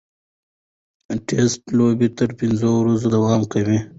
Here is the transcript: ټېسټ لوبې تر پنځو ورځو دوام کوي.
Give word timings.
ټېسټ 1.27 1.61
لوبې 1.77 2.07
تر 2.17 2.29
پنځو 2.39 2.69
ورځو 2.79 3.07
دوام 3.15 3.41
کوي. 3.53 3.79